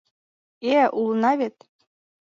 —Э-э, 0.71 0.85
улына 0.99 1.31
вет! 1.39 1.55